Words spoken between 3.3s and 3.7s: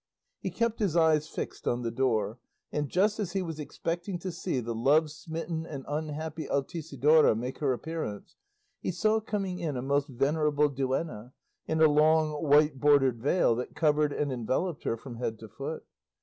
he was